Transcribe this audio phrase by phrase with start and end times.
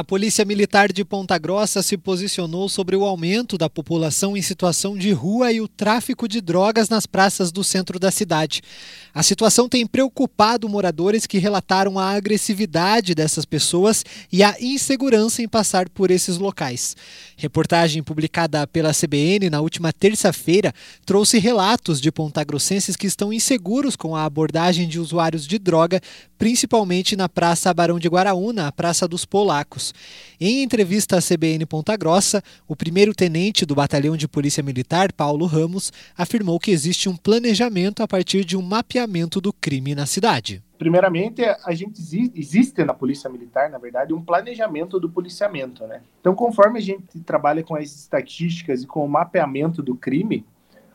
[0.00, 4.96] A Polícia Militar de Ponta Grossa se posicionou sobre o aumento da população em situação
[4.96, 8.62] de rua e o tráfico de drogas nas praças do centro da cidade.
[9.12, 14.02] A situação tem preocupado moradores que relataram a agressividade dessas pessoas
[14.32, 16.96] e a insegurança em passar por esses locais.
[17.36, 20.72] Reportagem publicada pela CBN na última terça-feira
[21.04, 26.00] trouxe relatos de pontagrossenses que estão inseguros com a abordagem de usuários de droga,
[26.38, 29.89] principalmente na Praça Barão de Guaraúna, a Praça dos Polacos.
[30.40, 35.92] Em entrevista à CBN Ponta Grossa, o primeiro-tenente do Batalhão de Polícia Militar, Paulo Ramos,
[36.16, 40.62] afirmou que existe um planejamento a partir de um mapeamento do crime na cidade.
[40.78, 42.00] Primeiramente, a gente
[42.34, 46.00] existe na Polícia Militar, na verdade, um planejamento do policiamento, né?
[46.20, 50.42] Então, conforme a gente trabalha com as estatísticas e com o mapeamento do crime,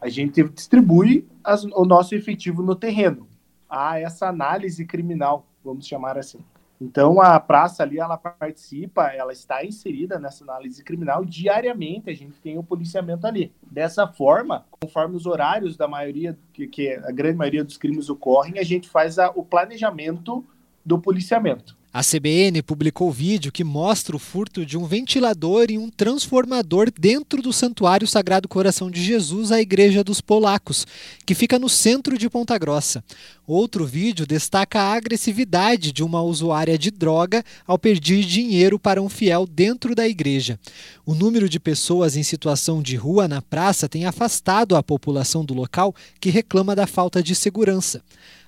[0.00, 3.26] a gente distribui as, o nosso efetivo no terreno.
[3.68, 6.40] Há essa análise criminal, vamos chamar assim.
[6.80, 12.08] Então a praça ali ela participa, ela está inserida nessa análise criminal diariamente.
[12.08, 13.52] A gente tem o policiamento ali.
[13.70, 18.58] Dessa forma, conforme os horários da maioria que, que a grande maioria dos crimes ocorrem,
[18.58, 20.44] a gente faz a, o planejamento
[20.84, 21.76] do policiamento.
[21.92, 27.42] A CBN publicou vídeo que mostra o furto de um ventilador e um transformador dentro
[27.42, 30.86] do Santuário Sagrado Coração de Jesus, a Igreja dos Polacos,
[31.26, 33.02] que fica no centro de Ponta Grossa.
[33.44, 39.08] Outro vídeo destaca a agressividade de uma usuária de droga ao pedir dinheiro para um
[39.08, 40.60] fiel dentro da igreja.
[41.04, 45.54] O número de pessoas em situação de rua na praça tem afastado a população do
[45.54, 48.00] local que reclama da falta de segurança.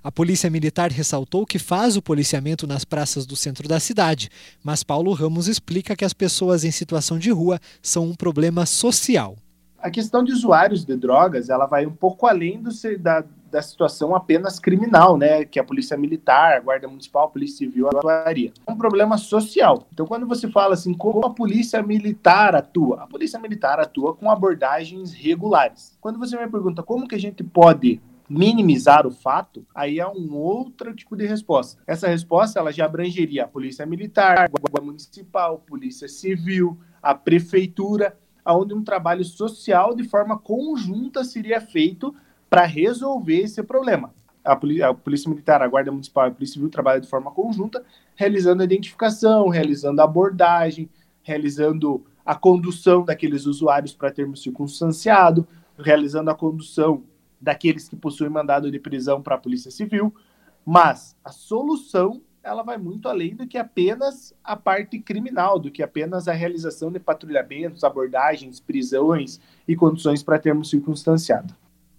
[0.05, 4.29] A Polícia Militar ressaltou que faz o policiamento nas praças do centro da cidade,
[4.61, 9.37] mas Paulo Ramos explica que as pessoas em situação de rua são um problema social.
[9.79, 14.13] A questão de usuários de drogas, ela vai um pouco além do, da, da situação
[14.13, 18.53] apenas criminal, né, que a polícia militar, a guarda municipal, a polícia civil atuaria.
[18.67, 19.87] É um problema social.
[19.93, 23.03] Então, quando você fala assim, como a polícia militar atua?
[23.03, 25.97] A polícia militar atua com abordagens regulares.
[26.01, 28.01] Quando você me pergunta como que a gente pode
[28.33, 31.83] minimizar o fato, aí é um outro tipo de resposta.
[31.87, 38.17] Essa resposta ela já abrangeria a polícia militar, a guarda municipal, polícia civil, a prefeitura,
[38.47, 42.15] onde um trabalho social de forma conjunta seria feito
[42.49, 44.15] para resolver esse problema.
[44.43, 47.31] A polícia, a polícia, Militar, a Guarda Municipal e a Polícia Civil trabalham de forma
[47.31, 47.85] conjunta,
[48.17, 50.91] realizando a identificação, realizando a abordagem,
[51.23, 55.47] realizando a condução daqueles usuários para termo circunstanciado,
[55.79, 57.05] realizando a condução
[57.43, 60.15] daqueles que possuem mandado de prisão para a Polícia Civil,
[60.65, 65.83] mas a solução ela vai muito além do que apenas a parte criminal, do que
[65.83, 71.55] apenas a realização de patrulhamentos, abordagens, prisões e condições para termo circunstanciado.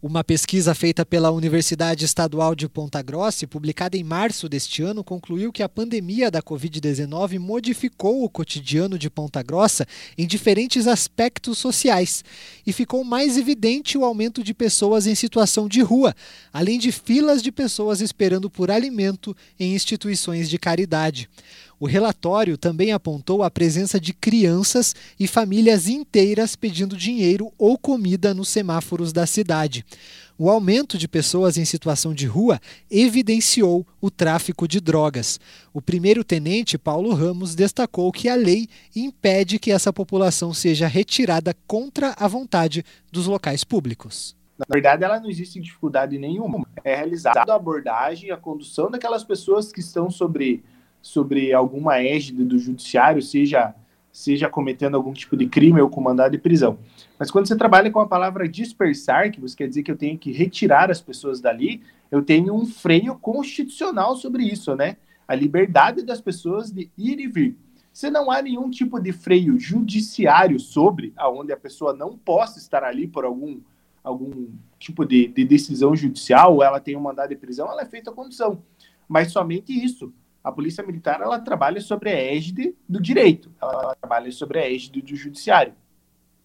[0.05, 5.49] Uma pesquisa feita pela Universidade Estadual de Ponta Grossa, publicada em março deste ano, concluiu
[5.49, 9.87] que a pandemia da Covid-19 modificou o cotidiano de Ponta Grossa
[10.17, 12.21] em diferentes aspectos sociais
[12.67, 16.13] e ficou mais evidente o aumento de pessoas em situação de rua,
[16.51, 21.29] além de filas de pessoas esperando por alimento em instituições de caridade.
[21.79, 28.33] O relatório também apontou a presença de crianças e famílias inteiras pedindo dinheiro ou comida
[28.33, 29.85] nos semáforos da cidade.
[30.37, 35.39] O aumento de pessoas em situação de rua evidenciou o tráfico de drogas.
[35.71, 42.15] O primeiro-tenente Paulo Ramos destacou que a lei impede que essa população seja retirada contra
[42.17, 44.35] a vontade dos locais públicos.
[44.57, 46.65] Na verdade, ela não existe dificuldade nenhuma.
[46.83, 50.63] É realizada a abordagem, a condução daquelas pessoas que estão sobre
[51.03, 53.75] sobre alguma égide do judiciário, seja,
[54.09, 56.79] seja cometendo algum tipo de crime ou com mandado de prisão.
[57.19, 60.17] Mas quando você trabalha com a palavra dispersar, que você quer dizer que eu tenho
[60.17, 64.95] que retirar as pessoas dali, eu tenho um freio constitucional sobre isso, né?
[65.27, 67.57] A liberdade das pessoas de ir e vir.
[67.91, 72.81] Se não há nenhum tipo de freio judiciário sobre aonde a pessoa não possa estar
[72.83, 73.59] ali por algum,
[74.01, 74.47] algum
[74.79, 78.09] tipo de, de decisão judicial, ou ela tem um mandado de prisão, ela é feita
[78.09, 78.63] a condição.
[79.07, 80.13] Mas somente isso
[80.43, 85.01] a polícia militar ela trabalha sobre a égide do direito, ela, trabalha sobre a égide
[85.01, 85.73] do judiciário.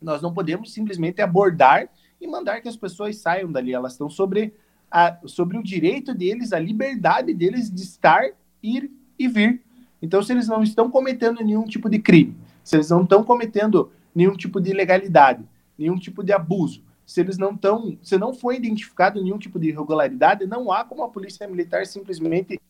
[0.01, 1.89] Nós não podemos simplesmente abordar
[2.21, 4.55] e mandar que as pessoas saiam dali, elas estão sobre,
[4.91, 8.31] a, sobre o direito deles, a liberdade deles de estar,
[8.63, 9.63] ir e vir.
[10.01, 13.91] Então, se eles não estão cometendo nenhum tipo de crime, se eles não estão cometendo
[14.15, 15.45] nenhum tipo de ilegalidade,
[15.77, 19.69] nenhum tipo de abuso, se eles não estão, se não foi identificado nenhum tipo de
[19.69, 22.61] irregularidade, não há como a polícia militar simplesmente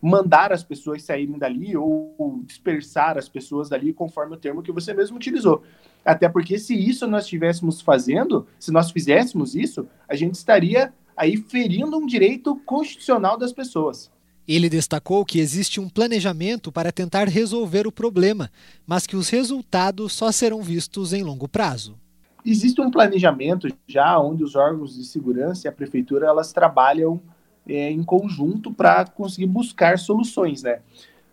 [0.00, 4.92] mandar as pessoas saírem dali ou dispersar as pessoas dali, conforme o termo que você
[4.92, 5.62] mesmo utilizou.
[6.04, 11.36] Até porque se isso nós estivéssemos fazendo, se nós fizéssemos isso, a gente estaria aí
[11.36, 14.10] ferindo um direito constitucional das pessoas.
[14.46, 18.48] Ele destacou que existe um planejamento para tentar resolver o problema,
[18.86, 21.96] mas que os resultados só serão vistos em longo prazo.
[22.44, 27.20] Existe um planejamento já onde os órgãos de segurança e a prefeitura elas trabalham
[27.68, 30.80] é, em conjunto para conseguir buscar soluções, né?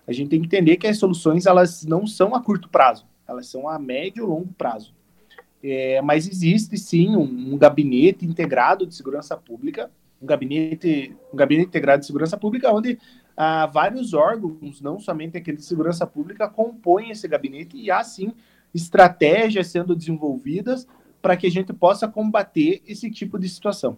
[0.07, 3.47] A gente tem que entender que as soluções elas não são a curto prazo, elas
[3.47, 4.94] são a médio e longo prazo.
[5.63, 9.89] É, mas existe sim um, um, gabinete integrado de segurança pública,
[10.21, 13.00] um gabinete, um gabinete integrado de segurança pública, onde
[13.35, 18.33] ah, vários órgãos, não somente aquele de segurança pública, compõem esse gabinete e há sim
[18.75, 20.85] estratégias sendo desenvolvidas
[21.21, 23.97] para que a gente possa combater esse tipo de situação.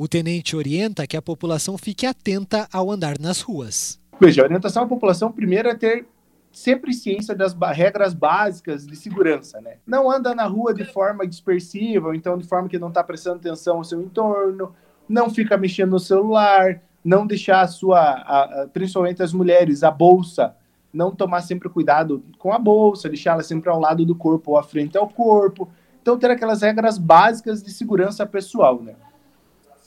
[0.00, 4.00] O tenente orienta que a população fique atenta ao andar nas ruas.
[4.20, 6.06] Veja, a orientação à população primeiro é ter
[6.52, 9.78] sempre ciência das regras básicas de segurança, né?
[9.84, 13.38] Não anda na rua de forma dispersiva, ou então de forma que não está prestando
[13.38, 14.72] atenção ao seu entorno,
[15.08, 19.90] não fica mexendo no celular, não deixar a sua, a, a, principalmente as mulheres, a
[19.90, 20.54] bolsa,
[20.92, 24.62] não tomar sempre cuidado com a bolsa, deixá-la sempre ao lado do corpo ou à
[24.62, 25.68] frente ao corpo.
[26.00, 28.94] Então, ter aquelas regras básicas de segurança pessoal, né?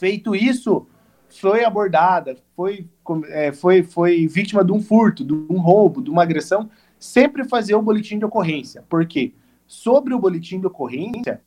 [0.02, 0.88] Feito isso,
[1.30, 2.88] foi abordada, foi,
[3.28, 7.76] é, foi, foi vítima de um furto, de um roubo, de uma agressão, sempre fazer
[7.76, 8.84] o boletim de ocorrência.
[8.90, 9.32] Por quê?
[9.68, 11.40] Sobre o boletim de ocorrência,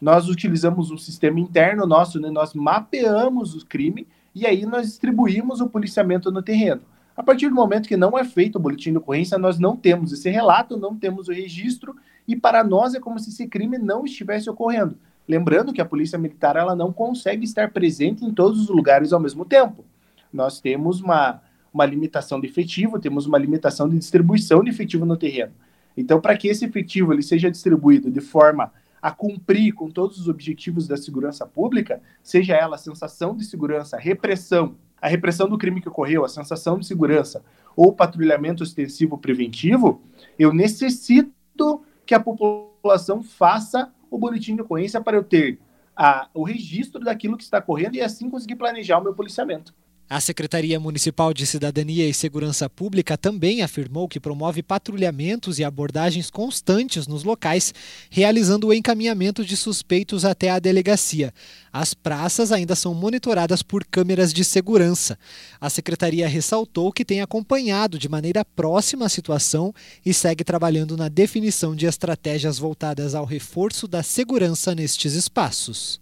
[0.00, 2.30] nós utilizamos um sistema interno nosso, né?
[2.30, 6.80] nós mapeamos o crime e aí nós distribuímos o policiamento no terreno.
[7.14, 10.14] A partir do momento que não é feito o boletim de ocorrência, nós não temos
[10.14, 11.94] esse relato, não temos o registro,
[12.26, 14.96] e para nós é como se esse crime não estivesse ocorrendo.
[15.28, 19.20] Lembrando que a Polícia Militar ela não consegue estar presente em todos os lugares ao
[19.20, 19.84] mesmo tempo.
[20.32, 21.42] Nós temos uma,
[21.72, 25.52] uma limitação de efetivo, temos uma limitação de distribuição de efetivo no terreno.
[25.94, 28.72] Então, para que esse efetivo ele seja distribuído de forma
[29.02, 33.96] a cumprir com todos os objetivos da segurança pública, seja ela a sensação de segurança,
[33.96, 37.44] a repressão, a repressão do crime que ocorreu, a sensação de segurança
[37.76, 40.02] ou patrulhamento ostensivo preventivo,
[40.38, 45.58] eu necessito que a população faça o boletim de ocorrência para eu ter
[45.96, 49.74] a, o registro daquilo que está correndo e assim conseguir planejar o meu policiamento.
[50.10, 56.30] A Secretaria Municipal de Cidadania e Segurança Pública também afirmou que promove patrulhamentos e abordagens
[56.30, 57.74] constantes nos locais,
[58.08, 61.30] realizando o encaminhamento de suspeitos até a delegacia.
[61.70, 65.18] As praças ainda são monitoradas por câmeras de segurança.
[65.60, 69.74] A Secretaria ressaltou que tem acompanhado de maneira próxima a situação
[70.06, 76.00] e segue trabalhando na definição de estratégias voltadas ao reforço da segurança nestes espaços.